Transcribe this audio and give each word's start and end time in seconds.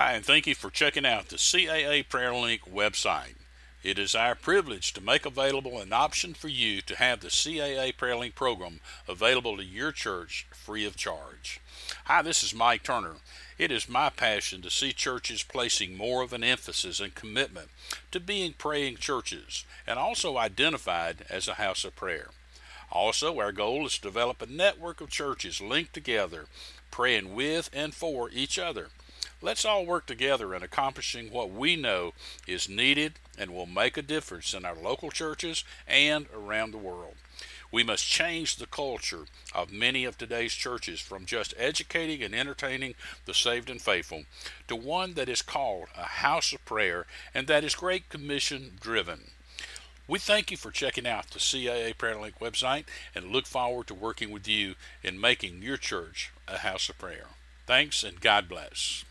Hi, 0.00 0.12
and 0.12 0.24
thank 0.24 0.46
you 0.46 0.54
for 0.54 0.70
checking 0.70 1.04
out 1.04 1.28
the 1.28 1.38
CAA 1.38 2.08
Prayer 2.08 2.32
Link 2.32 2.60
website. 2.72 3.34
It 3.82 3.98
is 3.98 4.14
our 4.14 4.36
privilege 4.36 4.92
to 4.92 5.00
make 5.00 5.26
available 5.26 5.80
an 5.80 5.92
option 5.92 6.34
for 6.34 6.46
you 6.46 6.80
to 6.82 6.94
have 6.94 7.18
the 7.18 7.30
CAA 7.30 7.96
Prayer 7.96 8.14
Link 8.14 8.36
program 8.36 8.78
available 9.08 9.56
to 9.56 9.64
your 9.64 9.90
church 9.90 10.46
free 10.52 10.84
of 10.84 10.94
charge. 10.94 11.60
Hi, 12.04 12.22
this 12.22 12.44
is 12.44 12.54
Mike 12.54 12.84
Turner. 12.84 13.16
It 13.58 13.72
is 13.72 13.88
my 13.88 14.08
passion 14.08 14.62
to 14.62 14.70
see 14.70 14.92
churches 14.92 15.42
placing 15.42 15.96
more 15.96 16.22
of 16.22 16.32
an 16.32 16.44
emphasis 16.44 17.00
and 17.00 17.16
commitment 17.16 17.68
to 18.12 18.20
being 18.20 18.52
praying 18.52 18.98
churches 18.98 19.64
and 19.84 19.98
also 19.98 20.36
identified 20.36 21.26
as 21.28 21.48
a 21.48 21.54
house 21.54 21.84
of 21.84 21.96
prayer. 21.96 22.28
Also, 22.92 23.40
our 23.40 23.50
goal 23.50 23.84
is 23.84 23.96
to 23.96 24.02
develop 24.02 24.40
a 24.40 24.46
network 24.46 25.00
of 25.00 25.10
churches 25.10 25.60
linked 25.60 25.92
together, 25.92 26.44
praying 26.92 27.34
with 27.34 27.68
and 27.72 27.96
for 27.96 28.30
each 28.30 28.60
other. 28.60 28.90
Let's 29.40 29.64
all 29.64 29.86
work 29.86 30.06
together 30.06 30.52
in 30.52 30.64
accomplishing 30.64 31.30
what 31.30 31.52
we 31.52 31.76
know 31.76 32.12
is 32.48 32.68
needed 32.68 33.14
and 33.38 33.52
will 33.52 33.66
make 33.66 33.96
a 33.96 34.02
difference 34.02 34.52
in 34.52 34.64
our 34.64 34.74
local 34.74 35.12
churches 35.12 35.62
and 35.86 36.26
around 36.34 36.72
the 36.72 36.78
world. 36.78 37.14
We 37.70 37.84
must 37.84 38.04
change 38.04 38.56
the 38.56 38.66
culture 38.66 39.26
of 39.54 39.70
many 39.70 40.04
of 40.04 40.18
today's 40.18 40.54
churches 40.54 41.00
from 41.00 41.24
just 41.24 41.54
educating 41.56 42.20
and 42.20 42.34
entertaining 42.34 42.94
the 43.26 43.34
saved 43.34 43.70
and 43.70 43.80
faithful 43.80 44.24
to 44.66 44.74
one 44.74 45.14
that 45.14 45.28
is 45.28 45.42
called 45.42 45.86
a 45.96 46.04
house 46.04 46.52
of 46.52 46.64
prayer 46.64 47.06
and 47.32 47.46
that 47.46 47.62
is 47.62 47.76
Great 47.76 48.08
Commission 48.08 48.72
driven. 48.80 49.30
We 50.08 50.18
thank 50.18 50.50
you 50.50 50.56
for 50.56 50.72
checking 50.72 51.06
out 51.06 51.30
the 51.30 51.38
CAA 51.38 51.96
Prayer 51.96 52.18
Link 52.18 52.40
website 52.40 52.86
and 53.14 53.26
look 53.26 53.46
forward 53.46 53.86
to 53.86 53.94
working 53.94 54.32
with 54.32 54.48
you 54.48 54.74
in 55.04 55.20
making 55.20 55.62
your 55.62 55.76
church 55.76 56.32
a 56.48 56.58
house 56.58 56.88
of 56.88 56.98
prayer. 56.98 57.26
Thanks 57.66 58.02
and 58.02 58.20
God 58.20 58.48
bless. 58.48 59.04